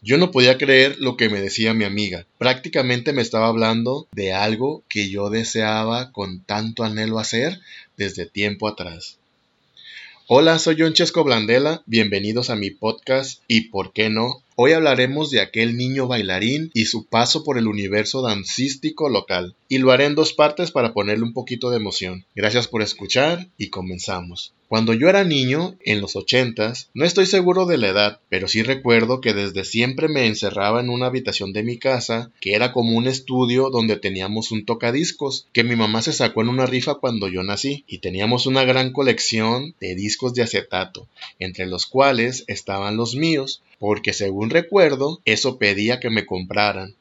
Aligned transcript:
Yo 0.00 0.16
no 0.16 0.30
podía 0.30 0.58
creer 0.58 0.96
lo 1.00 1.16
que 1.16 1.28
me 1.28 1.40
decía 1.40 1.74
mi 1.74 1.84
amiga. 1.84 2.24
Prácticamente 2.38 3.12
me 3.12 3.20
estaba 3.20 3.48
hablando 3.48 4.06
de 4.12 4.32
algo 4.32 4.84
que 4.88 5.10
yo 5.10 5.28
deseaba 5.28 6.12
con 6.12 6.44
tanto 6.44 6.84
anhelo 6.84 7.18
hacer 7.18 7.60
desde 7.96 8.24
tiempo 8.24 8.68
atrás. 8.68 9.18
Hola, 10.28 10.60
soy 10.60 10.76
John 10.78 10.92
Chesco 10.92 11.24
Blandela, 11.24 11.82
bienvenidos 11.86 12.48
a 12.48 12.54
mi 12.54 12.70
podcast 12.70 13.42
y 13.48 13.70
por 13.70 13.92
qué 13.92 14.08
no. 14.08 14.44
Hoy 14.60 14.72
hablaremos 14.72 15.30
de 15.30 15.40
aquel 15.40 15.76
niño 15.76 16.08
bailarín 16.08 16.72
y 16.74 16.86
su 16.86 17.06
paso 17.06 17.44
por 17.44 17.58
el 17.58 17.68
universo 17.68 18.22
dancístico 18.22 19.08
local. 19.08 19.54
Y 19.68 19.78
lo 19.78 19.92
haré 19.92 20.06
en 20.06 20.16
dos 20.16 20.32
partes 20.32 20.72
para 20.72 20.92
ponerle 20.92 21.22
un 21.22 21.32
poquito 21.32 21.70
de 21.70 21.76
emoción. 21.76 22.24
Gracias 22.34 22.66
por 22.66 22.82
escuchar 22.82 23.46
y 23.56 23.68
comenzamos. 23.68 24.54
Cuando 24.66 24.92
yo 24.92 25.08
era 25.08 25.24
niño, 25.24 25.76
en 25.84 26.00
los 26.00 26.16
ochentas, 26.16 26.90
no 26.92 27.06
estoy 27.06 27.24
seguro 27.24 27.64
de 27.64 27.78
la 27.78 27.88
edad, 27.88 28.20
pero 28.28 28.48
sí 28.48 28.62
recuerdo 28.62 29.20
que 29.20 29.32
desde 29.32 29.64
siempre 29.64 30.08
me 30.08 30.26
encerraba 30.26 30.80
en 30.80 30.90
una 30.90 31.06
habitación 31.06 31.52
de 31.52 31.62
mi 31.62 31.78
casa, 31.78 32.32
que 32.40 32.54
era 32.54 32.72
como 32.72 32.96
un 32.96 33.06
estudio 33.06 33.70
donde 33.70 33.96
teníamos 33.96 34.50
un 34.50 34.66
tocadiscos, 34.66 35.46
que 35.54 35.64
mi 35.64 35.74
mamá 35.74 36.02
se 36.02 36.12
sacó 36.12 36.42
en 36.42 36.50
una 36.50 36.66
rifa 36.66 36.96
cuando 36.96 37.28
yo 37.28 37.42
nací, 37.44 37.84
y 37.86 37.98
teníamos 37.98 38.44
una 38.44 38.64
gran 38.64 38.92
colección 38.92 39.74
de 39.80 39.94
discos 39.94 40.34
de 40.34 40.42
acetato, 40.42 41.06
entre 41.38 41.64
los 41.64 41.86
cuales 41.86 42.44
estaban 42.46 42.98
los 42.98 43.14
míos, 43.14 43.62
porque 43.78 44.12
según 44.12 44.50
recuerdo, 44.50 45.20
eso 45.24 45.58
pedía 45.58 46.00
que 46.00 46.10
me 46.10 46.26
compraran. 46.26 46.94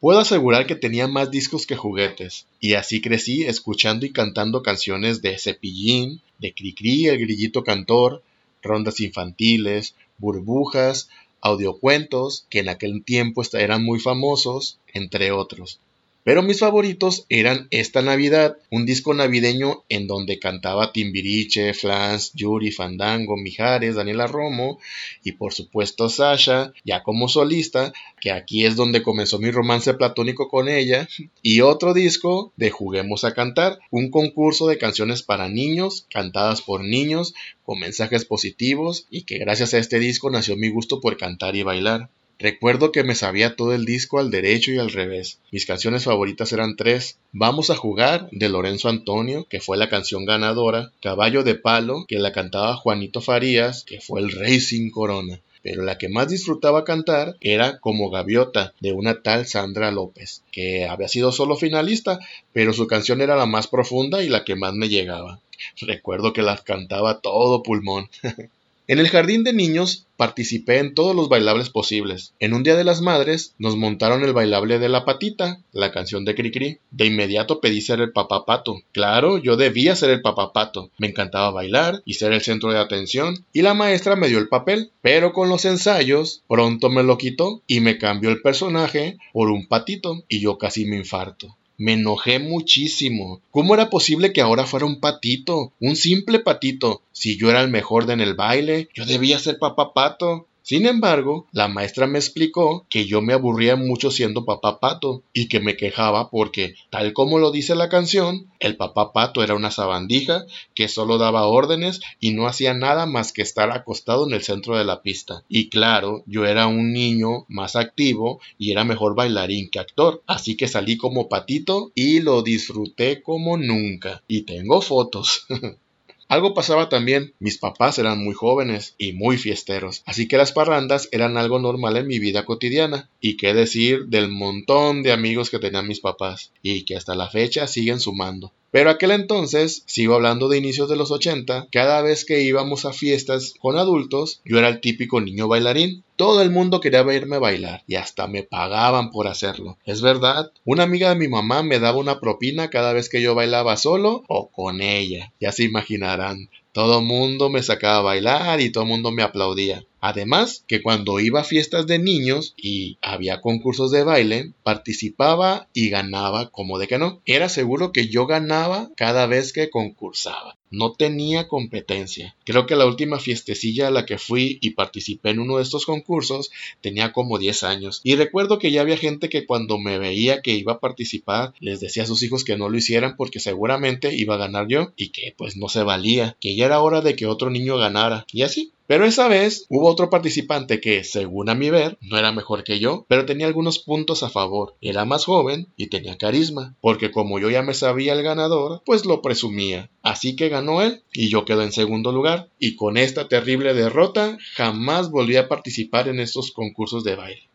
Puedo 0.00 0.20
asegurar 0.20 0.66
que 0.66 0.76
tenía 0.76 1.08
más 1.08 1.30
discos 1.30 1.66
que 1.66 1.76
juguetes, 1.76 2.46
y 2.58 2.74
así 2.74 3.00
crecí 3.00 3.42
escuchando 3.42 4.06
y 4.06 4.12
cantando 4.12 4.62
canciones 4.62 5.20
de 5.20 5.38
Cepillín, 5.38 6.22
de 6.38 6.54
Cricri 6.54 7.06
el 7.06 7.18
grillito 7.18 7.64
cantor, 7.64 8.22
rondas 8.62 9.00
infantiles, 9.00 9.94
burbujas, 10.18 11.08
audiocuentos, 11.40 12.46
que 12.48 12.60
en 12.60 12.68
aquel 12.68 13.02
tiempo 13.04 13.42
eran 13.52 13.84
muy 13.84 14.00
famosos, 14.00 14.78
entre 14.92 15.32
otros. 15.32 15.80
Pero 16.22 16.42
mis 16.42 16.60
favoritos 16.60 17.24
eran 17.30 17.66
Esta 17.70 18.02
Navidad, 18.02 18.58
un 18.70 18.84
disco 18.84 19.14
navideño 19.14 19.84
en 19.88 20.06
donde 20.06 20.38
cantaba 20.38 20.92
Timbiriche, 20.92 21.72
Flans, 21.72 22.32
Yuri, 22.34 22.72
Fandango, 22.72 23.38
Mijares, 23.38 23.94
Daniela 23.94 24.26
Romo 24.26 24.78
y 25.24 25.32
por 25.32 25.54
supuesto 25.54 26.10
Sasha, 26.10 26.74
ya 26.84 27.02
como 27.02 27.28
solista, 27.28 27.94
que 28.20 28.32
aquí 28.32 28.66
es 28.66 28.76
donde 28.76 29.02
comenzó 29.02 29.38
mi 29.38 29.50
romance 29.50 29.94
platónico 29.94 30.48
con 30.48 30.68
ella, 30.68 31.08
y 31.42 31.62
otro 31.62 31.94
disco 31.94 32.52
de 32.56 32.70
Juguemos 32.70 33.24
a 33.24 33.32
Cantar, 33.32 33.78
un 33.90 34.10
concurso 34.10 34.66
de 34.66 34.76
canciones 34.76 35.22
para 35.22 35.48
niños, 35.48 36.06
cantadas 36.10 36.60
por 36.60 36.84
niños, 36.84 37.32
con 37.64 37.78
mensajes 37.78 38.26
positivos 38.26 39.06
y 39.10 39.22
que 39.22 39.38
gracias 39.38 39.72
a 39.72 39.78
este 39.78 39.98
disco 39.98 40.28
nació 40.28 40.56
mi 40.56 40.68
gusto 40.68 41.00
por 41.00 41.16
cantar 41.16 41.56
y 41.56 41.62
bailar. 41.62 42.10
Recuerdo 42.40 42.90
que 42.90 43.04
me 43.04 43.14
sabía 43.14 43.54
todo 43.54 43.74
el 43.74 43.84
disco 43.84 44.18
al 44.18 44.30
derecho 44.30 44.72
y 44.72 44.78
al 44.78 44.90
revés. 44.90 45.40
Mis 45.52 45.66
canciones 45.66 46.04
favoritas 46.04 46.50
eran 46.54 46.74
tres. 46.74 47.18
Vamos 47.32 47.68
a 47.68 47.76
jugar 47.76 48.30
de 48.32 48.48
Lorenzo 48.48 48.88
Antonio, 48.88 49.46
que 49.50 49.60
fue 49.60 49.76
la 49.76 49.90
canción 49.90 50.24
ganadora. 50.24 50.90
Caballo 51.02 51.42
de 51.42 51.54
Palo, 51.54 52.06
que 52.08 52.18
la 52.18 52.32
cantaba 52.32 52.76
Juanito 52.76 53.20
Farías, 53.20 53.84
que 53.84 54.00
fue 54.00 54.22
el 54.22 54.32
rey 54.32 54.58
sin 54.58 54.90
corona. 54.90 55.38
Pero 55.62 55.82
la 55.82 55.98
que 55.98 56.08
más 56.08 56.30
disfrutaba 56.30 56.84
cantar 56.84 57.36
era 57.42 57.78
Como 57.78 58.08
Gaviota, 58.08 58.72
de 58.80 58.94
una 58.94 59.20
tal 59.22 59.46
Sandra 59.46 59.90
López, 59.90 60.42
que 60.50 60.86
había 60.86 61.08
sido 61.08 61.32
solo 61.32 61.56
finalista, 61.56 62.20
pero 62.54 62.72
su 62.72 62.86
canción 62.86 63.20
era 63.20 63.36
la 63.36 63.44
más 63.44 63.66
profunda 63.66 64.22
y 64.22 64.30
la 64.30 64.44
que 64.44 64.56
más 64.56 64.72
me 64.72 64.88
llegaba. 64.88 65.40
Recuerdo 65.82 66.32
que 66.32 66.40
las 66.40 66.62
cantaba 66.62 67.20
todo 67.20 67.62
pulmón. 67.62 68.08
En 68.90 68.98
el 68.98 69.08
jardín 69.08 69.44
de 69.44 69.52
niños 69.52 70.08
participé 70.16 70.78
en 70.78 70.94
todos 70.94 71.14
los 71.14 71.28
bailables 71.28 71.70
posibles. 71.70 72.34
En 72.40 72.54
un 72.54 72.64
día 72.64 72.74
de 72.74 72.82
las 72.82 73.00
madres 73.00 73.54
nos 73.56 73.76
montaron 73.76 74.24
el 74.24 74.32
bailable 74.32 74.80
de 74.80 74.88
la 74.88 75.04
patita, 75.04 75.60
la 75.70 75.92
canción 75.92 76.24
de 76.24 76.34
Cricri. 76.34 76.80
De 76.90 77.06
inmediato 77.06 77.60
pedí 77.60 77.82
ser 77.82 78.00
el 78.00 78.10
papapato. 78.10 78.80
Claro, 78.90 79.38
yo 79.38 79.56
debía 79.56 79.94
ser 79.94 80.10
el 80.10 80.22
papapato. 80.22 80.90
Me 80.98 81.06
encantaba 81.06 81.52
bailar 81.52 82.02
y 82.04 82.14
ser 82.14 82.32
el 82.32 82.40
centro 82.40 82.72
de 82.72 82.80
atención. 82.80 83.46
Y 83.52 83.62
la 83.62 83.74
maestra 83.74 84.16
me 84.16 84.26
dio 84.26 84.40
el 84.40 84.48
papel. 84.48 84.90
Pero 85.02 85.32
con 85.32 85.48
los 85.48 85.64
ensayos 85.66 86.42
pronto 86.48 86.90
me 86.90 87.04
lo 87.04 87.16
quitó 87.16 87.62
y 87.68 87.78
me 87.78 87.96
cambió 87.96 88.30
el 88.30 88.42
personaje 88.42 89.18
por 89.32 89.50
un 89.50 89.68
patito 89.68 90.24
y 90.28 90.40
yo 90.40 90.58
casi 90.58 90.84
me 90.84 90.96
infarto. 90.96 91.56
Me 91.80 91.94
enojé 91.94 92.38
muchísimo. 92.40 93.40
¿Cómo 93.50 93.72
era 93.72 93.88
posible 93.88 94.34
que 94.34 94.42
ahora 94.42 94.66
fuera 94.66 94.84
un 94.84 95.00
patito? 95.00 95.72
Un 95.80 95.96
simple 95.96 96.38
patito. 96.38 97.00
Si 97.10 97.38
yo 97.38 97.48
era 97.48 97.62
el 97.62 97.70
mejor 97.70 98.10
en 98.10 98.20
el 98.20 98.34
baile, 98.34 98.90
yo 98.92 99.06
debía 99.06 99.38
ser 99.38 99.58
papá 99.58 99.94
pato. 99.94 100.46
Sin 100.62 100.86
embargo, 100.86 101.46
la 101.52 101.68
maestra 101.68 102.06
me 102.06 102.18
explicó 102.18 102.86
que 102.88 103.06
yo 103.06 103.22
me 103.22 103.32
aburría 103.32 103.76
mucho 103.76 104.10
siendo 104.10 104.44
papá 104.44 104.78
pato 104.78 105.22
y 105.32 105.48
que 105.48 105.60
me 105.60 105.76
quejaba 105.76 106.30
porque, 106.30 106.74
tal 106.90 107.12
como 107.12 107.38
lo 107.38 107.50
dice 107.50 107.74
la 107.74 107.88
canción, 107.88 108.50
el 108.60 108.76
papá 108.76 109.12
pato 109.12 109.42
era 109.42 109.54
una 109.54 109.70
sabandija 109.70 110.44
que 110.74 110.88
solo 110.88 111.18
daba 111.18 111.46
órdenes 111.46 112.00
y 112.20 112.32
no 112.32 112.46
hacía 112.46 112.74
nada 112.74 113.06
más 113.06 113.32
que 113.32 113.42
estar 113.42 113.70
acostado 113.70 114.26
en 114.26 114.34
el 114.34 114.42
centro 114.42 114.76
de 114.76 114.84
la 114.84 115.02
pista. 115.02 115.44
Y 115.48 115.70
claro, 115.70 116.22
yo 116.26 116.44
era 116.44 116.66
un 116.66 116.92
niño 116.92 117.46
más 117.48 117.74
activo 117.76 118.40
y 118.58 118.70
era 118.72 118.84
mejor 118.84 119.14
bailarín 119.14 119.70
que 119.70 119.78
actor, 119.78 120.22
así 120.26 120.56
que 120.56 120.68
salí 120.68 120.96
como 120.96 121.28
patito 121.28 121.90
y 121.94 122.20
lo 122.20 122.42
disfruté 122.42 123.22
como 123.22 123.56
nunca. 123.56 124.22
Y 124.28 124.42
tengo 124.42 124.80
fotos. 124.80 125.46
Algo 126.30 126.54
pasaba 126.54 126.88
también, 126.88 127.34
mis 127.40 127.58
papás 127.58 127.98
eran 127.98 128.22
muy 128.22 128.34
jóvenes 128.34 128.94
y 128.98 129.14
muy 129.14 129.36
fiesteros, 129.36 130.04
así 130.06 130.28
que 130.28 130.36
las 130.36 130.52
parrandas 130.52 131.08
eran 131.10 131.36
algo 131.36 131.58
normal 131.58 131.96
en 131.96 132.06
mi 132.06 132.20
vida 132.20 132.44
cotidiana, 132.44 133.10
y 133.20 133.36
qué 133.36 133.54
decir 133.54 134.06
del 134.06 134.28
montón 134.28 135.02
de 135.02 135.12
amigos 135.12 135.50
que 135.50 135.58
tenían 135.58 135.86
mis 135.86 136.00
papás, 136.00 136.52
y 136.62 136.84
que 136.84 136.96
hasta 136.96 137.14
la 137.14 137.28
fecha 137.28 137.66
siguen 137.66 138.00
sumando. 138.00 138.52
Pero 138.72 138.90
aquel 138.90 139.10
entonces, 139.10 139.82
sigo 139.86 140.14
hablando 140.14 140.48
de 140.48 140.58
inicios 140.58 140.88
de 140.88 140.94
los 140.94 141.10
80, 141.10 141.68
cada 141.72 142.02
vez 142.02 142.24
que 142.24 142.42
íbamos 142.42 142.84
a 142.84 142.92
fiestas 142.92 143.54
con 143.60 143.76
adultos, 143.76 144.40
yo 144.44 144.58
era 144.58 144.68
el 144.68 144.80
típico 144.80 145.20
niño 145.20 145.48
bailarín. 145.48 146.04
Todo 146.14 146.40
el 146.40 146.50
mundo 146.50 146.80
quería 146.80 147.02
verme 147.02 147.38
bailar 147.38 147.82
y 147.88 147.96
hasta 147.96 148.28
me 148.28 148.44
pagaban 148.44 149.10
por 149.10 149.26
hacerlo. 149.26 149.76
Es 149.84 150.02
verdad, 150.02 150.52
una 150.64 150.84
amiga 150.84 151.08
de 151.08 151.16
mi 151.16 151.26
mamá 151.26 151.64
me 151.64 151.80
daba 151.80 151.98
una 151.98 152.20
propina 152.20 152.70
cada 152.70 152.92
vez 152.92 153.08
que 153.08 153.22
yo 153.22 153.34
bailaba 153.34 153.76
solo 153.76 154.22
o 154.28 154.50
con 154.50 154.82
ella. 154.82 155.32
Ya 155.40 155.50
se 155.50 155.64
imaginarán. 155.64 156.48
Todo 156.72 157.02
mundo 157.02 157.50
me 157.50 157.64
sacaba 157.64 157.98
a 157.98 158.02
bailar 158.02 158.60
y 158.60 158.70
todo 158.70 158.84
mundo 158.84 159.10
me 159.10 159.24
aplaudía. 159.24 159.84
Además, 160.00 160.64
que 160.66 160.82
cuando 160.82 161.20
iba 161.20 161.40
a 161.40 161.44
fiestas 161.44 161.86
de 161.86 161.98
niños 161.98 162.54
y 162.56 162.98
había 163.02 163.40
concursos 163.40 163.90
de 163.90 164.04
baile, 164.04 164.52
participaba 164.62 165.68
y 165.72 165.90
ganaba 165.90 166.50
como 166.50 166.78
de 166.78 166.88
que 166.88 166.98
no. 166.98 167.20
Era 167.26 167.48
seguro 167.48 167.92
que 167.92 168.08
yo 168.08 168.26
ganaba 168.26 168.90
cada 168.96 169.26
vez 169.26 169.52
que 169.52 169.70
concursaba. 169.70 170.56
No 170.70 170.92
tenía 170.92 171.48
competencia. 171.48 172.36
Creo 172.44 172.66
que 172.66 172.76
la 172.76 172.86
última 172.86 173.18
fiestecilla 173.18 173.88
a 173.88 173.90
la 173.90 174.06
que 174.06 174.18
fui 174.18 174.58
y 174.60 174.70
participé 174.70 175.30
en 175.30 175.40
uno 175.40 175.56
de 175.56 175.64
estos 175.64 175.84
concursos 175.84 176.50
tenía 176.80 177.12
como 177.12 177.38
10 177.38 177.64
años. 177.64 178.00
Y 178.04 178.14
recuerdo 178.14 178.60
que 178.60 178.70
ya 178.70 178.80
había 178.82 178.96
gente 178.96 179.28
que 179.28 179.46
cuando 179.46 179.78
me 179.78 179.98
veía 179.98 180.42
que 180.42 180.52
iba 180.52 180.74
a 180.74 180.80
participar 180.80 181.54
les 181.58 181.80
decía 181.80 182.04
a 182.04 182.06
sus 182.06 182.22
hijos 182.22 182.44
que 182.44 182.56
no 182.56 182.68
lo 182.68 182.78
hicieran 182.78 183.16
porque 183.16 183.40
seguramente 183.40 184.14
iba 184.14 184.34
a 184.34 184.38
ganar 184.38 184.68
yo 184.68 184.92
y 184.96 185.08
que 185.08 185.34
pues 185.36 185.56
no 185.56 185.68
se 185.68 185.82
valía, 185.82 186.36
que 186.40 186.54
ya 186.54 186.66
era 186.66 186.80
hora 186.80 187.00
de 187.00 187.16
que 187.16 187.26
otro 187.26 187.50
niño 187.50 187.76
ganara. 187.76 188.24
Y 188.32 188.42
así, 188.42 188.72
pero 188.90 189.06
esa 189.06 189.28
vez 189.28 189.66
hubo 189.68 189.88
otro 189.88 190.10
participante 190.10 190.80
que, 190.80 191.04
según 191.04 191.48
a 191.48 191.54
mi 191.54 191.70
ver, 191.70 191.96
no 192.00 192.18
era 192.18 192.32
mejor 192.32 192.64
que 192.64 192.80
yo, 192.80 193.06
pero 193.08 193.24
tenía 193.24 193.46
algunos 193.46 193.78
puntos 193.78 194.24
a 194.24 194.30
favor. 194.30 194.74
Era 194.80 195.04
más 195.04 195.26
joven 195.26 195.68
y 195.76 195.86
tenía 195.86 196.18
carisma, 196.18 196.74
porque 196.80 197.12
como 197.12 197.38
yo 197.38 197.50
ya 197.50 197.62
me 197.62 197.72
sabía 197.72 198.14
el 198.14 198.24
ganador, 198.24 198.82
pues 198.84 199.06
lo 199.06 199.22
presumía. 199.22 199.90
Así 200.02 200.34
que 200.34 200.48
ganó 200.48 200.82
él 200.82 201.04
y 201.12 201.28
yo 201.28 201.44
quedé 201.44 201.62
en 201.62 201.70
segundo 201.70 202.10
lugar. 202.10 202.48
Y 202.58 202.74
con 202.74 202.96
esta 202.96 203.28
terrible 203.28 203.74
derrota 203.74 204.36
jamás 204.56 205.12
volví 205.12 205.36
a 205.36 205.46
participar 205.46 206.08
en 206.08 206.18
estos 206.18 206.50
concursos 206.50 207.04
de 207.04 207.14
baile. 207.14 207.48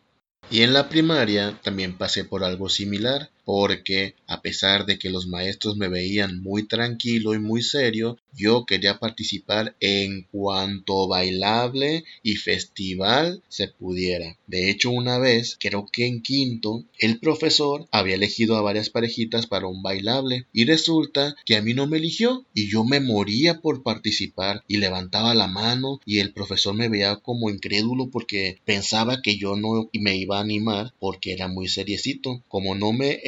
Y 0.50 0.62
en 0.62 0.72
la 0.72 0.88
primaria 0.88 1.60
también 1.64 1.98
pasé 1.98 2.24
por 2.24 2.46
algo 2.46 2.70
similar 2.70 3.30
porque 3.45 4.15
a 4.27 4.42
pesar 4.42 4.86
de 4.86 4.97
que 4.97 5.09
los 5.09 5.27
maestros 5.27 5.77
me 5.77 5.88
veían 5.88 6.42
muy 6.42 6.68
tranquilo 6.68 7.33
y 7.33 7.39
muy 7.39 7.62
serio, 7.62 8.18
yo 8.33 8.65
quería 8.65 9.00
participar 9.00 9.75
en 9.80 10.24
cuanto 10.31 11.07
bailable 11.07 12.03
y 12.24 12.36
festival 12.36 13.44
se 13.47 13.68
pudiera. 13.68 14.38
De 14.47 14.69
hecho, 14.69 14.89
una 14.89 15.19
vez, 15.19 15.57
creo 15.59 15.88
que 15.92 16.06
en 16.07 16.21
quinto, 16.21 16.83
el 17.00 17.19
profesor 17.19 17.88
había 17.92 18.15
elegido 18.15 18.57
a 18.57 18.62
varias 18.62 18.89
parejitas 18.89 19.47
para 19.47 19.68
un 19.68 19.81
bailable 19.81 20.47
y 20.51 20.65
resulta 20.65 21.36
que 21.45 21.56
a 21.56 21.62
mí 21.62 21.74
no 21.74 21.88
me 21.88 21.97
eligió 21.97 22.45
y 22.53 22.69
yo 22.69 22.83
me 22.83 23.00
moría 23.00 23.62
por 23.62 23.83
participar 23.83 24.63
y 24.68 24.77
levantaba 24.77 25.36
la 25.36 25.47
mano 25.47 26.00
y 26.06 26.19
el 26.19 26.33
profesor 26.33 26.74
me 26.75 26.89
veía 26.89 27.15
como 27.18 27.50
incrédulo 27.50 28.09
porque 28.09 28.59
pensaba 28.65 29.21
que 29.21 29.38
yo 29.38 29.56
no 29.56 29.89
me 29.94 30.18
iba 30.18 30.38
a 30.38 30.42
animar 30.42 30.94
porque 31.00 31.33
era 31.33 31.47
muy 31.47 31.68
seriecito. 31.68 32.44
Como 32.47 32.75
no 32.75 32.92
me 32.92 33.19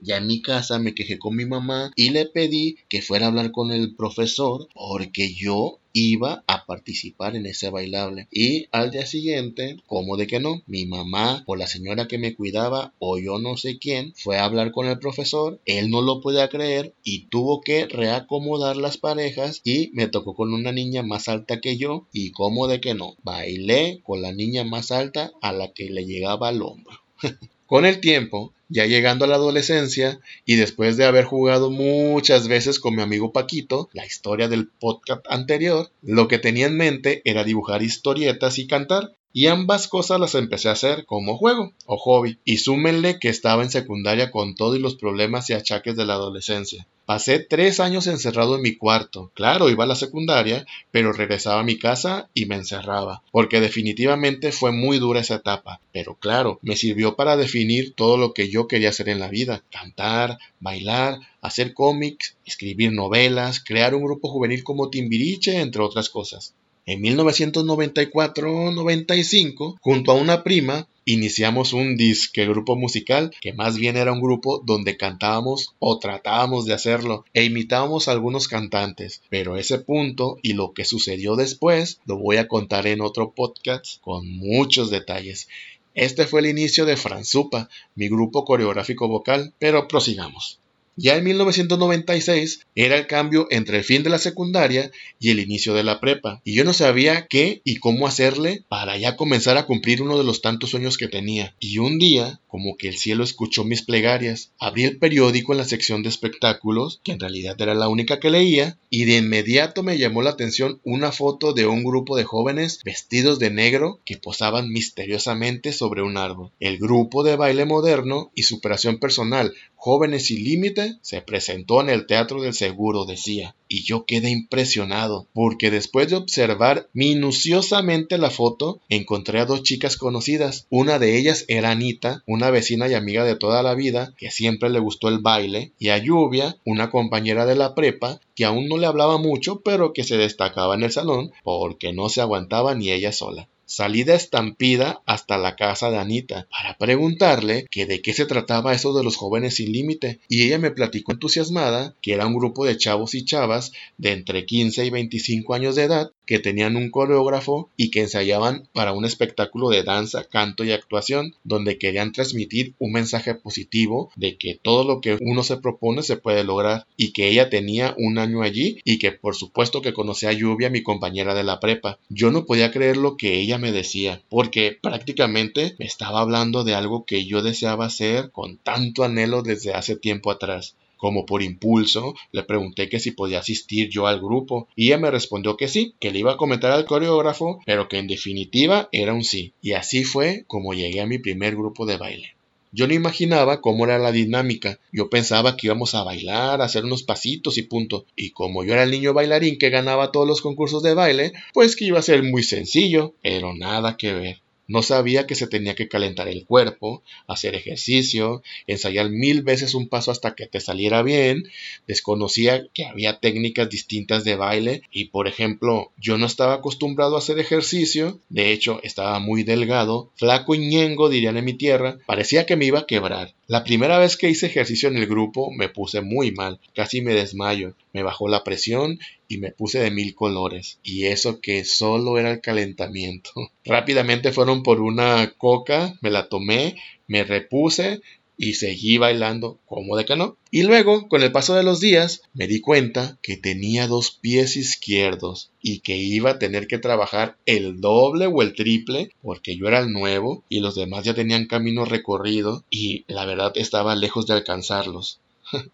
ya 0.00 0.16
en 0.16 0.26
mi 0.26 0.42
casa 0.42 0.78
me 0.78 0.94
quejé 0.94 1.18
con 1.18 1.36
mi 1.36 1.46
mamá 1.46 1.92
y 1.96 2.10
le 2.10 2.26
pedí 2.26 2.76
que 2.88 3.02
fuera 3.02 3.26
a 3.26 3.28
hablar 3.28 3.52
con 3.52 3.70
el 3.72 3.94
profesor 3.94 4.68
porque 4.74 5.34
yo 5.34 5.78
iba 5.92 6.44
a 6.46 6.64
participar 6.66 7.34
en 7.34 7.46
ese 7.46 7.70
bailable. 7.70 8.28
Y 8.30 8.66
al 8.72 8.90
día 8.90 9.06
siguiente, 9.06 9.76
¿cómo 9.86 10.16
de 10.16 10.26
que 10.26 10.38
no? 10.38 10.62
Mi 10.66 10.86
mamá 10.86 11.42
o 11.46 11.56
la 11.56 11.66
señora 11.66 12.06
que 12.06 12.18
me 12.18 12.34
cuidaba 12.34 12.94
o 12.98 13.18
yo 13.18 13.38
no 13.38 13.56
sé 13.56 13.78
quién 13.78 14.12
fue 14.16 14.38
a 14.38 14.44
hablar 14.44 14.70
con 14.72 14.86
el 14.86 14.98
profesor, 14.98 15.60
él 15.64 15.90
no 15.90 16.02
lo 16.02 16.20
podía 16.20 16.48
creer 16.48 16.94
y 17.02 17.26
tuvo 17.26 17.60
que 17.60 17.86
reacomodar 17.86 18.76
las 18.76 18.96
parejas 18.96 19.60
y 19.64 19.90
me 19.92 20.08
tocó 20.08 20.34
con 20.34 20.52
una 20.52 20.72
niña 20.72 21.02
más 21.02 21.28
alta 21.28 21.60
que 21.60 21.76
yo 21.76 22.06
y 22.12 22.30
cómo 22.30 22.68
de 22.68 22.80
que 22.80 22.94
no, 22.94 23.16
bailé 23.22 24.00
con 24.04 24.22
la 24.22 24.32
niña 24.32 24.64
más 24.64 24.92
alta 24.92 25.32
a 25.40 25.52
la 25.52 25.72
que 25.72 25.90
le 25.90 26.04
llegaba 26.04 26.48
al 26.48 26.62
hombro. 26.62 27.00
Con 27.66 27.84
el 27.84 28.00
tiempo, 28.00 28.54
ya 28.68 28.86
llegando 28.86 29.24
a 29.24 29.28
la 29.28 29.36
adolescencia 29.36 30.20
y 30.44 30.56
después 30.56 30.96
de 30.96 31.04
haber 31.04 31.24
jugado 31.24 31.70
muchas 31.70 32.48
veces 32.48 32.80
con 32.80 32.94
mi 32.94 33.02
amigo 33.02 33.32
Paquito, 33.32 33.88
la 33.92 34.06
historia 34.06 34.48
del 34.48 34.68
podcast 34.68 35.24
anterior, 35.28 35.90
lo 36.02 36.28
que 36.28 36.38
tenía 36.38 36.66
en 36.66 36.76
mente 36.76 37.22
era 37.24 37.44
dibujar 37.44 37.82
historietas 37.82 38.58
y 38.58 38.66
cantar, 38.66 39.14
y 39.32 39.46
ambas 39.46 39.88
cosas 39.88 40.18
las 40.18 40.34
empecé 40.34 40.68
a 40.68 40.72
hacer 40.72 41.04
como 41.06 41.36
juego 41.36 41.72
o 41.86 41.96
hobby. 41.96 42.38
Y 42.44 42.58
súmenle 42.58 43.18
que 43.18 43.28
estaba 43.28 43.62
en 43.62 43.70
secundaria 43.70 44.30
con 44.30 44.54
todos 44.54 44.78
los 44.78 44.96
problemas 44.96 45.48
y 45.50 45.52
achaques 45.52 45.96
de 45.96 46.06
la 46.06 46.14
adolescencia. 46.14 46.86
Pasé 47.04 47.38
tres 47.38 47.80
años 47.80 48.06
encerrado 48.06 48.56
en 48.56 48.62
mi 48.62 48.76
cuarto. 48.76 49.30
Claro, 49.34 49.70
iba 49.70 49.84
a 49.84 49.86
la 49.86 49.94
secundaria, 49.94 50.66
pero 50.90 51.12
regresaba 51.12 51.60
a 51.60 51.64
mi 51.64 51.78
casa 51.78 52.28
y 52.34 52.44
me 52.44 52.56
encerraba, 52.56 53.22
porque 53.32 53.60
definitivamente 53.60 54.52
fue 54.52 54.72
muy 54.72 54.98
dura 54.98 55.20
esa 55.20 55.36
etapa. 55.36 55.80
Pero 55.90 56.16
claro, 56.16 56.58
me 56.60 56.76
sirvió 56.76 57.16
para 57.16 57.36
definir 57.36 57.94
todo 57.94 58.18
lo 58.18 58.34
que 58.34 58.50
yo 58.50 58.68
quería 58.68 58.90
hacer 58.90 59.08
en 59.08 59.20
la 59.20 59.28
vida. 59.28 59.64
Cantar, 59.70 60.38
bailar, 60.60 61.18
hacer 61.40 61.72
cómics, 61.72 62.36
escribir 62.44 62.92
novelas, 62.92 63.64
crear 63.64 63.94
un 63.94 64.04
grupo 64.04 64.28
juvenil 64.28 64.62
como 64.62 64.90
Timbiriche, 64.90 65.60
entre 65.60 65.82
otras 65.82 66.10
cosas. 66.10 66.54
En 66.88 67.00
1994-95, 67.02 69.78
junto 69.78 70.10
a 70.10 70.14
una 70.14 70.42
prima, 70.42 70.88
iniciamos 71.04 71.74
un 71.74 71.98
disque 71.98 72.46
grupo 72.46 72.76
musical 72.76 73.30
que 73.42 73.52
más 73.52 73.76
bien 73.76 73.98
era 73.98 74.10
un 74.10 74.22
grupo 74.22 74.62
donde 74.64 74.96
cantábamos 74.96 75.74
o 75.80 75.98
tratábamos 75.98 76.64
de 76.64 76.72
hacerlo 76.72 77.26
e 77.34 77.44
imitábamos 77.44 78.08
a 78.08 78.12
algunos 78.12 78.48
cantantes. 78.48 79.20
Pero 79.28 79.58
ese 79.58 79.80
punto 79.80 80.38
y 80.40 80.54
lo 80.54 80.72
que 80.72 80.86
sucedió 80.86 81.36
después 81.36 82.00
lo 82.06 82.16
voy 82.16 82.38
a 82.38 82.48
contar 82.48 82.86
en 82.86 83.02
otro 83.02 83.34
podcast 83.34 84.00
con 84.00 84.26
muchos 84.26 84.88
detalles. 84.88 85.46
Este 85.94 86.26
fue 86.26 86.40
el 86.40 86.46
inicio 86.46 86.86
de 86.86 86.96
Franzupa, 86.96 87.68
mi 87.96 88.08
grupo 88.08 88.46
coreográfico 88.46 89.08
vocal, 89.08 89.52
pero 89.58 89.88
prosigamos. 89.88 90.58
Ya 91.00 91.14
en 91.14 91.22
1996 91.22 92.66
era 92.74 92.96
el 92.96 93.06
cambio 93.06 93.46
entre 93.50 93.78
el 93.78 93.84
fin 93.84 94.02
de 94.02 94.10
la 94.10 94.18
secundaria 94.18 94.90
y 95.20 95.30
el 95.30 95.38
inicio 95.38 95.72
de 95.72 95.84
la 95.84 96.00
prepa, 96.00 96.40
y 96.42 96.54
yo 96.54 96.64
no 96.64 96.72
sabía 96.72 97.28
qué 97.28 97.60
y 97.62 97.76
cómo 97.76 98.08
hacerle 98.08 98.64
para 98.68 98.96
ya 98.96 99.14
comenzar 99.14 99.56
a 99.58 99.64
cumplir 99.64 100.02
uno 100.02 100.18
de 100.18 100.24
los 100.24 100.42
tantos 100.42 100.70
sueños 100.70 100.98
que 100.98 101.06
tenía. 101.06 101.54
Y 101.60 101.78
un 101.78 102.00
día, 102.00 102.40
como 102.48 102.76
que 102.76 102.88
el 102.88 102.96
cielo 102.96 103.22
escuchó 103.22 103.62
mis 103.62 103.82
plegarias, 103.82 104.50
abrí 104.58 104.82
el 104.82 104.98
periódico 104.98 105.52
en 105.52 105.58
la 105.58 105.64
sección 105.64 106.02
de 106.02 106.08
espectáculos, 106.08 107.00
que 107.04 107.12
en 107.12 107.20
realidad 107.20 107.54
era 107.60 107.76
la 107.76 107.86
única 107.86 108.18
que 108.18 108.30
leía, 108.30 108.76
y 108.90 109.04
de 109.04 109.18
inmediato 109.18 109.84
me 109.84 109.98
llamó 109.98 110.22
la 110.22 110.30
atención 110.30 110.80
una 110.82 111.12
foto 111.12 111.52
de 111.52 111.66
un 111.66 111.84
grupo 111.84 112.16
de 112.16 112.24
jóvenes 112.24 112.80
vestidos 112.84 113.38
de 113.38 113.50
negro 113.50 114.00
que 114.04 114.16
posaban 114.16 114.70
misteriosamente 114.70 115.72
sobre 115.72 116.02
un 116.02 116.16
árbol. 116.16 116.50
El 116.58 116.78
grupo 116.78 117.22
de 117.22 117.36
baile 117.36 117.66
moderno 117.66 118.32
y 118.34 118.42
superación 118.42 118.98
personal 118.98 119.54
Jóvenes 119.80 120.26
sin 120.26 120.42
Límite 120.42 120.96
se 121.02 121.22
presentó 121.22 121.80
en 121.80 121.88
el 121.88 122.06
Teatro 122.06 122.42
del 122.42 122.52
Seguro, 122.52 123.04
decía, 123.04 123.54
y 123.68 123.84
yo 123.84 124.06
quedé 124.06 124.28
impresionado, 124.28 125.28
porque 125.32 125.70
después 125.70 126.10
de 126.10 126.16
observar 126.16 126.88
minuciosamente 126.92 128.18
la 128.18 128.30
foto, 128.30 128.80
encontré 128.88 129.38
a 129.38 129.44
dos 129.44 129.62
chicas 129.62 129.96
conocidas. 129.96 130.66
Una 130.68 130.98
de 130.98 131.16
ellas 131.16 131.44
era 131.46 131.70
Anita, 131.70 132.24
una 132.26 132.50
vecina 132.50 132.88
y 132.88 132.94
amiga 132.94 133.22
de 133.22 133.36
toda 133.36 133.62
la 133.62 133.76
vida, 133.76 134.14
que 134.18 134.32
siempre 134.32 134.68
le 134.68 134.80
gustó 134.80 135.08
el 135.08 135.20
baile, 135.20 135.70
y 135.78 135.90
a 135.90 135.98
Lluvia, 135.98 136.56
una 136.64 136.90
compañera 136.90 137.46
de 137.46 137.54
la 137.54 137.76
prepa, 137.76 138.20
que 138.34 138.44
aún 138.44 138.66
no 138.66 138.78
le 138.78 138.86
hablaba 138.86 139.16
mucho, 139.16 139.60
pero 139.60 139.92
que 139.92 140.02
se 140.02 140.16
destacaba 140.16 140.74
en 140.74 140.82
el 140.82 140.90
salón, 140.90 141.30
porque 141.44 141.92
no 141.92 142.08
se 142.08 142.20
aguantaba 142.20 142.74
ni 142.74 142.90
ella 142.90 143.12
sola. 143.12 143.48
Salí 143.68 144.02
de 144.02 144.14
estampida 144.14 145.02
hasta 145.04 145.36
la 145.36 145.54
casa 145.54 145.90
de 145.90 145.98
Anita 145.98 146.48
para 146.50 146.78
preguntarle 146.78 147.66
que 147.70 147.84
de 147.84 148.00
qué 148.00 148.14
se 148.14 148.24
trataba 148.24 148.72
eso 148.72 148.96
de 148.96 149.04
los 149.04 149.16
jóvenes 149.16 149.56
sin 149.56 149.72
límite. 149.72 150.20
Y 150.26 150.44
ella 150.44 150.58
me 150.58 150.70
platicó 150.70 151.12
entusiasmada 151.12 151.94
que 152.00 152.14
era 152.14 152.26
un 152.26 152.34
grupo 152.34 152.64
de 152.64 152.78
chavos 152.78 153.14
y 153.14 153.26
chavas 153.26 153.72
de 153.98 154.12
entre 154.12 154.46
15 154.46 154.86
y 154.86 154.90
25 154.90 155.52
años 155.52 155.76
de 155.76 155.82
edad 155.82 156.12
que 156.28 156.38
tenían 156.38 156.76
un 156.76 156.90
coreógrafo 156.90 157.70
y 157.78 157.90
que 157.90 158.02
ensayaban 158.02 158.68
para 158.74 158.92
un 158.92 159.06
espectáculo 159.06 159.70
de 159.70 159.82
danza, 159.82 160.24
canto 160.24 160.62
y 160.62 160.72
actuación, 160.72 161.34
donde 161.42 161.78
querían 161.78 162.12
transmitir 162.12 162.74
un 162.78 162.92
mensaje 162.92 163.34
positivo 163.34 164.12
de 164.14 164.36
que 164.36 164.54
todo 164.54 164.84
lo 164.84 165.00
que 165.00 165.16
uno 165.22 165.42
se 165.42 165.56
propone 165.56 166.02
se 166.02 166.18
puede 166.18 166.44
lograr 166.44 166.86
y 166.98 167.14
que 167.14 167.28
ella 167.30 167.48
tenía 167.48 167.94
un 167.96 168.18
año 168.18 168.42
allí 168.42 168.78
y 168.84 168.98
que 168.98 169.10
por 169.10 169.36
supuesto 169.36 169.80
que 169.80 169.94
conocía 169.94 170.28
a 170.28 170.34
Lluvia, 170.34 170.68
mi 170.68 170.82
compañera 170.82 171.32
de 171.32 171.44
la 171.44 171.60
prepa. 171.60 171.98
Yo 172.10 172.30
no 172.30 172.44
podía 172.44 172.72
creer 172.72 172.98
lo 172.98 173.16
que 173.16 173.40
ella 173.40 173.56
me 173.56 173.72
decía, 173.72 174.20
porque 174.28 174.76
prácticamente 174.78 175.76
me 175.78 175.86
estaba 175.86 176.20
hablando 176.20 176.62
de 176.62 176.74
algo 176.74 177.06
que 177.06 177.24
yo 177.24 177.40
deseaba 177.40 177.86
hacer 177.86 178.32
con 178.32 178.58
tanto 178.58 179.02
anhelo 179.02 179.40
desde 179.40 179.72
hace 179.72 179.96
tiempo 179.96 180.30
atrás. 180.30 180.74
Como 180.98 181.24
por 181.24 181.42
impulso, 181.42 182.14
le 182.32 182.42
pregunté 182.42 182.88
que 182.88 183.00
si 183.00 183.12
podía 183.12 183.38
asistir 183.38 183.88
yo 183.88 184.06
al 184.06 184.20
grupo, 184.20 184.68
y 184.76 184.88
ella 184.88 184.98
me 184.98 185.10
respondió 185.10 185.56
que 185.56 185.68
sí, 185.68 185.94
que 186.00 186.10
le 186.10 186.18
iba 186.18 186.32
a 186.32 186.36
comentar 186.36 186.72
al 186.72 186.84
coreógrafo, 186.84 187.60
pero 187.64 187.88
que 187.88 187.98
en 187.98 188.08
definitiva 188.08 188.88
era 188.92 189.14
un 189.14 189.24
sí. 189.24 189.52
Y 189.62 189.72
así 189.72 190.04
fue 190.04 190.44
como 190.46 190.74
llegué 190.74 191.00
a 191.00 191.06
mi 191.06 191.18
primer 191.18 191.56
grupo 191.56 191.86
de 191.86 191.96
baile. 191.96 192.34
Yo 192.70 192.86
no 192.86 192.94
imaginaba 192.94 193.60
cómo 193.62 193.84
era 193.84 193.98
la 193.98 194.12
dinámica. 194.12 194.78
Yo 194.92 195.08
pensaba 195.08 195.56
que 195.56 195.68
íbamos 195.68 195.94
a 195.94 196.02
bailar, 196.02 196.60
a 196.60 196.64
hacer 196.64 196.84
unos 196.84 197.02
pasitos 197.02 197.56
y 197.56 197.62
punto. 197.62 198.04
Y 198.14 198.30
como 198.30 198.62
yo 198.64 198.74
era 198.74 198.82
el 198.82 198.90
niño 198.90 199.14
bailarín 199.14 199.56
que 199.58 199.70
ganaba 199.70 200.12
todos 200.12 200.28
los 200.28 200.42
concursos 200.42 200.82
de 200.82 200.94
baile, 200.94 201.32
pues 201.54 201.76
que 201.76 201.86
iba 201.86 201.98
a 201.98 202.02
ser 202.02 202.22
muy 202.22 202.42
sencillo, 202.42 203.14
pero 203.22 203.54
nada 203.54 203.96
que 203.96 204.12
ver. 204.12 204.40
No 204.68 204.82
sabía 204.82 205.26
que 205.26 205.34
se 205.34 205.46
tenía 205.46 205.74
que 205.74 205.88
calentar 205.88 206.28
el 206.28 206.44
cuerpo, 206.44 207.02
hacer 207.26 207.54
ejercicio, 207.54 208.42
ensayar 208.66 209.08
mil 209.08 209.42
veces 209.42 209.74
un 209.74 209.88
paso 209.88 210.10
hasta 210.10 210.34
que 210.34 210.46
te 210.46 210.60
saliera 210.60 211.02
bien. 211.02 211.44
Desconocía 211.86 212.66
que 212.74 212.84
había 212.84 213.18
técnicas 213.18 213.70
distintas 213.70 214.24
de 214.24 214.36
baile 214.36 214.82
y, 214.92 215.06
por 215.06 215.26
ejemplo, 215.26 215.92
yo 215.96 216.18
no 216.18 216.26
estaba 216.26 216.54
acostumbrado 216.54 217.16
a 217.16 217.20
hacer 217.20 217.38
ejercicio. 217.38 218.20
De 218.28 218.52
hecho, 218.52 218.80
estaba 218.82 219.18
muy 219.20 219.42
delgado, 219.42 220.12
flaco 220.16 220.54
y 220.54 220.58
ñengo, 220.58 221.08
dirían 221.08 221.38
en 221.38 221.46
mi 221.46 221.54
tierra. 221.54 221.96
Parecía 222.06 222.44
que 222.44 222.56
me 222.56 222.66
iba 222.66 222.80
a 222.80 222.86
quebrar. 222.86 223.37
La 223.50 223.64
primera 223.64 223.98
vez 223.98 224.18
que 224.18 224.28
hice 224.28 224.44
ejercicio 224.44 224.90
en 224.90 224.98
el 224.98 225.06
grupo 225.06 225.50
me 225.50 225.70
puse 225.70 226.02
muy 226.02 226.32
mal, 226.32 226.60
casi 226.74 227.00
me 227.00 227.14
desmayo, 227.14 227.74
me 227.94 228.02
bajó 228.02 228.28
la 228.28 228.44
presión 228.44 228.98
y 229.26 229.38
me 229.38 229.52
puse 229.52 229.78
de 229.78 229.90
mil 229.90 230.14
colores. 230.14 230.80
Y 230.82 231.06
eso 231.06 231.40
que 231.40 231.64
solo 231.64 232.18
era 232.18 232.30
el 232.30 232.42
calentamiento. 232.42 233.30
Rápidamente 233.64 234.32
fueron 234.32 234.62
por 234.62 234.82
una 234.82 235.32
coca, 235.38 235.96
me 236.02 236.10
la 236.10 236.28
tomé, 236.28 236.76
me 237.06 237.24
repuse 237.24 238.02
y 238.38 238.54
seguí 238.54 238.96
bailando 238.98 239.58
como 239.66 239.96
de 239.96 240.06
que. 240.06 240.36
Y 240.50 240.62
luego, 240.62 241.08
con 241.08 241.22
el 241.22 241.32
paso 241.32 241.54
de 241.56 241.64
los 241.64 241.80
días, 241.80 242.22
me 242.32 242.46
di 242.46 242.60
cuenta 242.60 243.18
que 243.20 243.36
tenía 243.36 243.88
dos 243.88 244.12
pies 244.12 244.56
izquierdos 244.56 245.50
y 245.60 245.80
que 245.80 245.96
iba 245.96 246.30
a 246.30 246.38
tener 246.38 246.68
que 246.68 246.78
trabajar 246.78 247.36
el 247.44 247.80
doble 247.80 248.26
o 248.26 248.40
el 248.40 248.54
triple 248.54 249.10
porque 249.20 249.56
yo 249.56 249.66
era 249.66 249.80
el 249.80 249.92
nuevo 249.92 250.44
y 250.48 250.60
los 250.60 250.76
demás 250.76 251.04
ya 251.04 251.14
tenían 251.14 251.46
camino 251.46 251.84
recorrido 251.84 252.64
y 252.70 253.04
la 253.08 253.26
verdad 253.26 253.52
estaba 253.56 253.96
lejos 253.96 254.26
de 254.26 254.34
alcanzarlos. 254.34 255.20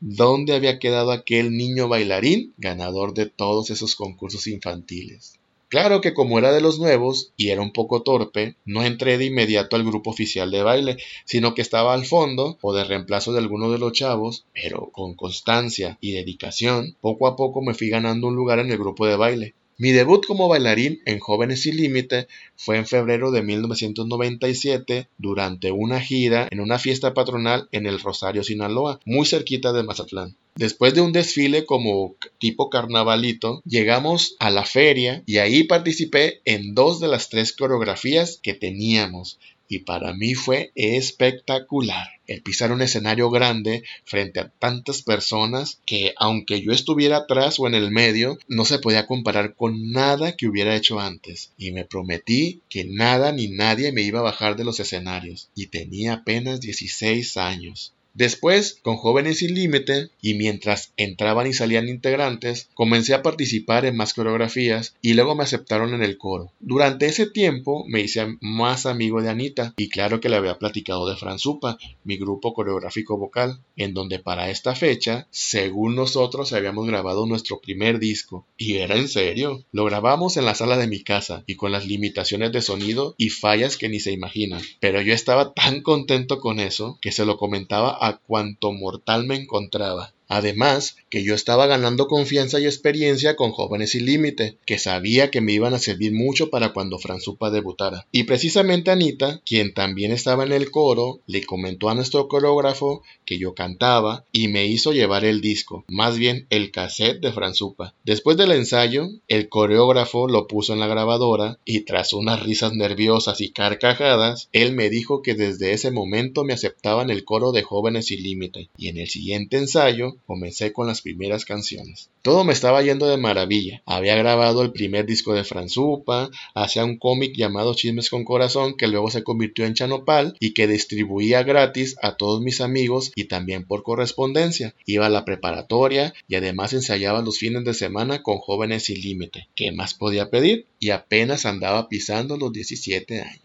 ¿Dónde 0.00 0.54
había 0.54 0.78
quedado 0.78 1.12
aquel 1.12 1.56
niño 1.56 1.88
bailarín 1.88 2.52
ganador 2.58 3.14
de 3.14 3.26
todos 3.26 3.70
esos 3.70 3.96
concursos 3.96 4.46
infantiles? 4.46 5.38
Claro 5.72 6.02
que 6.02 6.12
como 6.12 6.38
era 6.38 6.52
de 6.52 6.60
los 6.60 6.78
nuevos 6.78 7.32
y 7.34 7.48
era 7.48 7.62
un 7.62 7.72
poco 7.72 8.02
torpe, 8.02 8.56
no 8.66 8.84
entré 8.84 9.16
de 9.16 9.24
inmediato 9.24 9.74
al 9.74 9.84
grupo 9.84 10.10
oficial 10.10 10.50
de 10.50 10.62
baile, 10.62 10.98
sino 11.24 11.54
que 11.54 11.62
estaba 11.62 11.94
al 11.94 12.04
fondo 12.04 12.58
o 12.60 12.74
de 12.74 12.84
reemplazo 12.84 13.32
de 13.32 13.38
alguno 13.38 13.70
de 13.70 13.78
los 13.78 13.92
chavos, 13.92 14.44
pero 14.52 14.90
con 14.92 15.14
constancia 15.14 15.96
y 16.02 16.12
dedicación, 16.12 16.98
poco 17.00 17.26
a 17.26 17.36
poco 17.36 17.62
me 17.62 17.72
fui 17.72 17.88
ganando 17.88 18.26
un 18.26 18.36
lugar 18.36 18.58
en 18.58 18.70
el 18.70 18.76
grupo 18.76 19.06
de 19.06 19.16
baile. 19.16 19.54
Mi 19.78 19.90
debut 19.90 20.24
como 20.26 20.48
bailarín 20.48 21.00
en 21.06 21.18
Jóvenes 21.18 21.62
Sin 21.62 21.76
Límite 21.76 22.28
fue 22.56 22.76
en 22.76 22.86
febrero 22.86 23.30
de 23.30 23.42
1997 23.42 25.08
durante 25.18 25.72
una 25.72 26.00
gira 26.00 26.46
en 26.50 26.60
una 26.60 26.78
fiesta 26.78 27.14
patronal 27.14 27.68
en 27.72 27.86
el 27.86 27.98
Rosario, 27.98 28.44
Sinaloa, 28.44 29.00
muy 29.04 29.26
cerquita 29.26 29.72
de 29.72 29.82
Mazatlán. 29.82 30.36
Después 30.54 30.92
de 30.92 31.00
un 31.00 31.12
desfile 31.12 31.64
como 31.64 32.16
tipo 32.38 32.68
carnavalito, 32.68 33.62
llegamos 33.64 34.36
a 34.38 34.50
la 34.50 34.66
feria 34.66 35.22
y 35.24 35.38
ahí 35.38 35.64
participé 35.64 36.42
en 36.44 36.74
dos 36.74 37.00
de 37.00 37.08
las 37.08 37.30
tres 37.30 37.54
coreografías 37.54 38.38
que 38.42 38.52
teníamos 38.52 39.38
y 39.72 39.78
para 39.78 40.12
mí 40.12 40.34
fue 40.34 40.70
espectacular. 40.74 42.06
El 42.26 42.42
pisar 42.42 42.72
un 42.72 42.82
escenario 42.82 43.30
grande 43.30 43.84
frente 44.04 44.38
a 44.38 44.50
tantas 44.50 45.00
personas 45.00 45.80
que 45.86 46.12
aunque 46.18 46.60
yo 46.60 46.72
estuviera 46.72 47.16
atrás 47.16 47.58
o 47.58 47.66
en 47.66 47.74
el 47.74 47.90
medio, 47.90 48.38
no 48.48 48.66
se 48.66 48.78
podía 48.78 49.06
comparar 49.06 49.54
con 49.54 49.90
nada 49.90 50.36
que 50.36 50.46
hubiera 50.46 50.76
hecho 50.76 51.00
antes. 51.00 51.52
Y 51.56 51.72
me 51.72 51.86
prometí 51.86 52.60
que 52.68 52.84
nada 52.84 53.32
ni 53.32 53.48
nadie 53.48 53.92
me 53.92 54.02
iba 54.02 54.18
a 54.18 54.24
bajar 54.24 54.56
de 54.56 54.64
los 54.64 54.78
escenarios. 54.78 55.48
Y 55.54 55.68
tenía 55.68 56.12
apenas 56.12 56.60
16 56.60 57.38
años. 57.38 57.94
Después, 58.14 58.78
con 58.82 58.96
Jóvenes 58.96 59.38
Sin 59.38 59.54
Límite, 59.54 60.10
y 60.20 60.34
mientras 60.34 60.92
entraban 60.96 61.46
y 61.46 61.52
salían 61.52 61.88
integrantes, 61.88 62.68
comencé 62.74 63.14
a 63.14 63.22
participar 63.22 63.86
en 63.86 63.96
más 63.96 64.14
coreografías 64.14 64.94
y 65.00 65.14
luego 65.14 65.34
me 65.34 65.44
aceptaron 65.44 65.94
en 65.94 66.02
el 66.02 66.18
coro. 66.18 66.52
Durante 66.60 67.06
ese 67.06 67.26
tiempo 67.26 67.84
me 67.88 68.00
hice 68.00 68.36
más 68.40 68.86
amigo 68.86 69.22
de 69.22 69.30
Anita 69.30 69.74
y 69.76 69.88
claro 69.88 70.20
que 70.20 70.28
le 70.28 70.36
había 70.36 70.58
platicado 70.58 71.08
de 71.08 71.16
Franzupa, 71.16 71.78
mi 72.04 72.16
grupo 72.16 72.52
coreográfico 72.52 73.16
vocal, 73.16 73.60
en 73.76 73.94
donde 73.94 74.18
para 74.18 74.50
esta 74.50 74.74
fecha, 74.74 75.26
según 75.30 75.94
nosotros, 75.94 76.52
habíamos 76.52 76.86
grabado 76.86 77.26
nuestro 77.26 77.60
primer 77.60 77.98
disco. 77.98 78.46
Y 78.56 78.76
era 78.76 78.96
en 78.96 79.08
serio. 79.08 79.64
Lo 79.72 79.84
grabamos 79.84 80.36
en 80.36 80.44
la 80.44 80.54
sala 80.54 80.76
de 80.76 80.86
mi 80.86 81.02
casa 81.02 81.44
y 81.46 81.56
con 81.56 81.72
las 81.72 81.86
limitaciones 81.86 82.52
de 82.52 82.62
sonido 82.62 83.14
y 83.16 83.30
fallas 83.30 83.76
que 83.76 83.88
ni 83.88 84.00
se 84.00 84.12
imaginan. 84.12 84.62
Pero 84.80 85.00
yo 85.00 85.14
estaba 85.14 85.52
tan 85.54 85.80
contento 85.80 86.40
con 86.40 86.60
eso 86.60 86.98
que 87.00 87.12
se 87.12 87.24
lo 87.24 87.36
comentaba 87.36 87.90
a 88.02 88.18
cuanto 88.18 88.72
mortal 88.72 89.24
me 89.26 89.36
encontraba. 89.36 90.12
Además, 90.32 90.96
que 91.10 91.22
yo 91.22 91.34
estaba 91.34 91.66
ganando 91.66 92.08
confianza 92.08 92.58
y 92.58 92.64
experiencia 92.64 93.36
con 93.36 93.50
jóvenes 93.50 93.90
sin 93.90 94.06
límite, 94.06 94.56
que 94.64 94.78
sabía 94.78 95.30
que 95.30 95.42
me 95.42 95.52
iban 95.52 95.74
a 95.74 95.78
servir 95.78 96.14
mucho 96.14 96.48
para 96.48 96.72
cuando 96.72 96.98
Franzupa 96.98 97.50
debutara. 97.50 98.06
Y 98.12 98.22
precisamente 98.22 98.90
Anita, 98.90 99.42
quien 99.44 99.74
también 99.74 100.10
estaba 100.10 100.44
en 100.44 100.52
el 100.52 100.70
coro, 100.70 101.20
le 101.26 101.44
comentó 101.44 101.90
a 101.90 101.94
nuestro 101.94 102.28
coreógrafo 102.28 103.02
que 103.26 103.38
yo 103.38 103.54
cantaba 103.54 104.24
y 104.32 104.48
me 104.48 104.64
hizo 104.64 104.92
llevar 104.92 105.26
el 105.26 105.42
disco, 105.42 105.84
más 105.86 106.16
bien 106.16 106.46
el 106.48 106.70
cassette 106.70 107.20
de 107.20 107.32
Franzupa. 107.32 107.94
Después 108.02 108.38
del 108.38 108.52
ensayo, 108.52 109.10
el 109.28 109.50
coreógrafo 109.50 110.28
lo 110.28 110.46
puso 110.46 110.72
en 110.72 110.80
la 110.80 110.86
grabadora 110.86 111.58
y 111.66 111.80
tras 111.80 112.14
unas 112.14 112.42
risas 112.42 112.72
nerviosas 112.72 113.42
y 113.42 113.50
carcajadas, 113.50 114.48
él 114.52 114.72
me 114.72 114.88
dijo 114.88 115.20
que 115.20 115.34
desde 115.34 115.74
ese 115.74 115.90
momento 115.90 116.42
me 116.42 116.54
aceptaba 116.54 117.02
en 117.02 117.10
el 117.10 117.22
coro 117.24 117.52
de 117.52 117.62
jóvenes 117.62 118.06
sin 118.06 118.22
límite. 118.22 118.70
Y 118.78 118.88
en 118.88 118.96
el 118.96 119.10
siguiente 119.10 119.58
ensayo, 119.58 120.16
comencé 120.26 120.72
con 120.72 120.86
las 120.86 121.02
primeras 121.02 121.44
canciones. 121.44 122.10
Todo 122.22 122.44
me 122.44 122.52
estaba 122.52 122.82
yendo 122.82 123.08
de 123.08 123.16
maravilla. 123.16 123.82
Había 123.86 124.14
grabado 124.16 124.62
el 124.62 124.72
primer 124.72 125.06
disco 125.06 125.34
de 125.34 125.44
Franzupa, 125.44 126.30
hacía 126.54 126.84
un 126.84 126.98
cómic 126.98 127.34
llamado 127.36 127.74
Chismes 127.74 128.10
con 128.10 128.24
Corazón 128.24 128.76
que 128.76 128.88
luego 128.88 129.10
se 129.10 129.24
convirtió 129.24 129.66
en 129.66 129.74
Chanopal 129.74 130.36
y 130.40 130.54
que 130.54 130.66
distribuía 130.66 131.42
gratis 131.42 131.96
a 132.00 132.16
todos 132.16 132.40
mis 132.40 132.60
amigos 132.60 133.12
y 133.14 133.24
también 133.24 133.66
por 133.66 133.82
correspondencia. 133.82 134.74
Iba 134.86 135.06
a 135.06 135.10
la 135.10 135.24
preparatoria 135.24 136.14
y 136.28 136.36
además 136.36 136.72
ensayaba 136.72 137.22
los 137.22 137.38
fines 137.38 137.64
de 137.64 137.74
semana 137.74 138.22
con 138.22 138.38
jóvenes 138.38 138.84
sin 138.84 139.00
límite. 139.00 139.48
¿Qué 139.54 139.72
más 139.72 139.94
podía 139.94 140.30
pedir? 140.30 140.66
Y 140.78 140.90
apenas 140.90 141.46
andaba 141.46 141.88
pisando 141.88 142.36
los 142.36 142.52
17 142.52 143.20
años. 143.20 143.41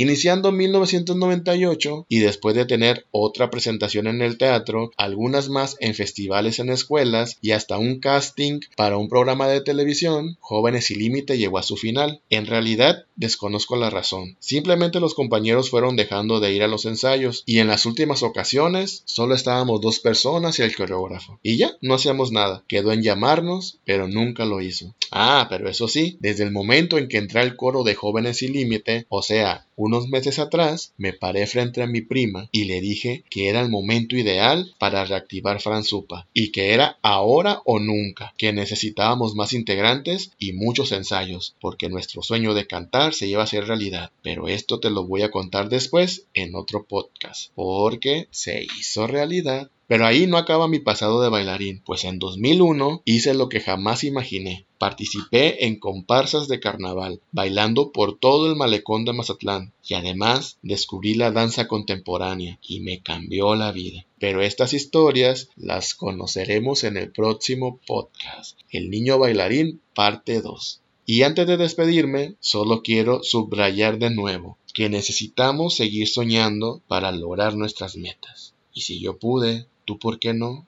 Iniciando 0.00 0.52
1998 0.52 2.06
y 2.08 2.20
después 2.20 2.54
de 2.54 2.66
tener 2.66 3.08
otra 3.10 3.50
presentación 3.50 4.06
en 4.06 4.22
el 4.22 4.38
teatro, 4.38 4.92
algunas 4.96 5.48
más 5.48 5.74
en 5.80 5.92
festivales 5.92 6.60
en 6.60 6.68
escuelas 6.68 7.36
y 7.42 7.50
hasta 7.50 7.78
un 7.78 7.98
casting 7.98 8.60
para 8.76 8.96
un 8.96 9.08
programa 9.08 9.48
de 9.48 9.60
televisión, 9.60 10.36
Jóvenes 10.38 10.92
y 10.92 10.94
Límite 10.94 11.36
llegó 11.36 11.58
a 11.58 11.64
su 11.64 11.76
final. 11.76 12.22
En 12.30 12.46
realidad, 12.46 13.06
desconozco 13.16 13.74
la 13.74 13.90
razón. 13.90 14.36
Simplemente 14.38 15.00
los 15.00 15.14
compañeros 15.14 15.68
fueron 15.68 15.96
dejando 15.96 16.38
de 16.38 16.52
ir 16.52 16.62
a 16.62 16.68
los 16.68 16.84
ensayos 16.84 17.42
y 17.44 17.58
en 17.58 17.66
las 17.66 17.84
últimas 17.84 18.22
ocasiones 18.22 19.02
solo 19.04 19.34
estábamos 19.34 19.80
dos 19.80 19.98
personas 19.98 20.60
y 20.60 20.62
el 20.62 20.76
coreógrafo. 20.76 21.40
Y 21.42 21.56
ya, 21.56 21.76
no 21.80 21.94
hacíamos 21.94 22.30
nada. 22.30 22.62
Quedó 22.68 22.92
en 22.92 23.02
llamarnos, 23.02 23.80
pero 23.84 24.06
nunca 24.06 24.44
lo 24.44 24.60
hizo. 24.60 24.94
Ah, 25.10 25.48
pero 25.50 25.68
eso 25.68 25.88
sí, 25.88 26.18
desde 26.20 26.44
el 26.44 26.52
momento 26.52 26.98
en 26.98 27.08
que 27.08 27.18
entré 27.18 27.40
al 27.40 27.56
coro 27.56 27.82
de 27.82 27.96
Jóvenes 27.96 28.42
y 28.42 28.48
Límite, 28.48 29.06
o 29.08 29.22
sea, 29.22 29.64
unos 29.78 30.08
meses 30.08 30.40
atrás 30.40 30.92
me 30.98 31.12
paré 31.12 31.46
frente 31.46 31.82
a 31.82 31.86
mi 31.86 32.00
prima 32.00 32.48
y 32.50 32.64
le 32.64 32.80
dije 32.80 33.22
que 33.30 33.48
era 33.48 33.60
el 33.60 33.70
momento 33.70 34.16
ideal 34.16 34.74
para 34.78 35.04
reactivar 35.04 35.60
Franzupa 35.60 36.26
y 36.34 36.50
que 36.50 36.74
era 36.74 36.98
ahora 37.00 37.62
o 37.64 37.78
nunca, 37.78 38.34
que 38.36 38.52
necesitábamos 38.52 39.36
más 39.36 39.52
integrantes 39.52 40.32
y 40.36 40.52
muchos 40.52 40.90
ensayos, 40.90 41.54
porque 41.60 41.88
nuestro 41.88 42.22
sueño 42.22 42.54
de 42.54 42.66
cantar 42.66 43.14
se 43.14 43.28
iba 43.28 43.42
a 43.42 43.44
hacer 43.44 43.66
realidad. 43.66 44.10
Pero 44.22 44.48
esto 44.48 44.80
te 44.80 44.90
lo 44.90 45.06
voy 45.06 45.22
a 45.22 45.30
contar 45.30 45.68
después 45.68 46.24
en 46.34 46.56
otro 46.56 46.84
podcast, 46.84 47.52
porque 47.54 48.26
se 48.32 48.66
hizo 48.78 49.06
realidad. 49.06 49.70
Pero 49.86 50.06
ahí 50.06 50.26
no 50.26 50.36
acaba 50.36 50.68
mi 50.68 50.80
pasado 50.80 51.22
de 51.22 51.30
bailarín, 51.30 51.82
pues 51.86 52.04
en 52.04 52.18
2001 52.18 53.02
hice 53.04 53.32
lo 53.32 53.48
que 53.48 53.60
jamás 53.60 54.04
imaginé. 54.04 54.66
Participé 54.78 55.66
en 55.66 55.78
comparsas 55.78 56.48
de 56.48 56.60
carnaval, 56.60 57.20
bailando 57.32 57.92
por 57.92 58.18
todo 58.18 58.48
el 58.48 58.56
malecón 58.56 59.04
de 59.04 59.12
Mazatlán, 59.12 59.72
y 59.84 59.94
además 59.94 60.58
descubrí 60.62 61.14
la 61.14 61.30
danza 61.32 61.68
contemporánea, 61.68 62.58
y 62.62 62.80
me 62.80 63.02
cambió 63.02 63.54
la 63.54 63.72
vida. 63.72 64.06
Pero 64.18 64.40
estas 64.40 64.72
historias 64.72 65.50
las 65.56 65.94
conoceremos 65.94 66.84
en 66.84 66.96
el 66.96 67.10
próximo 67.10 67.80
podcast, 67.86 68.58
El 68.70 68.88
Niño 68.90 69.18
Bailarín, 69.18 69.80
parte 69.94 70.40
2. 70.40 70.80
Y 71.06 71.22
antes 71.22 71.46
de 71.46 71.56
despedirme, 71.56 72.36
solo 72.40 72.82
quiero 72.82 73.22
subrayar 73.22 73.98
de 73.98 74.10
nuevo 74.10 74.58
que 74.74 74.88
necesitamos 74.88 75.74
seguir 75.74 76.06
soñando 76.08 76.82
para 76.86 77.10
lograr 77.10 77.56
nuestras 77.56 77.96
metas. 77.96 78.54
Y 78.72 78.82
si 78.82 79.00
yo 79.00 79.18
pude, 79.18 79.66
¿Tú 79.88 79.98
por 79.98 80.18
qué 80.18 80.34
no? 80.34 80.66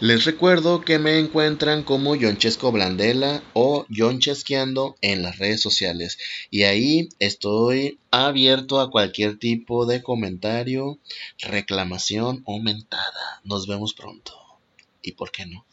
Les 0.00 0.24
recuerdo 0.24 0.80
que 0.80 0.98
me 0.98 1.18
encuentran 1.18 1.84
como 1.84 2.16
Yonchesco 2.16 2.72
Blandela 2.72 3.42
o 3.52 3.86
Yonchesqueando 3.88 4.96
en 5.00 5.22
las 5.22 5.38
redes 5.38 5.60
sociales. 5.60 6.18
Y 6.50 6.64
ahí 6.64 7.08
estoy 7.20 8.00
abierto 8.10 8.80
a 8.80 8.90
cualquier 8.90 9.38
tipo 9.38 9.86
de 9.86 10.02
comentario, 10.02 10.98
reclamación 11.38 12.42
o 12.46 12.58
mentada. 12.60 13.40
Nos 13.44 13.66
vemos 13.66 13.94
pronto. 13.94 14.34
¿Y 15.02 15.12
por 15.12 15.30
qué 15.30 15.46
no? 15.46 15.64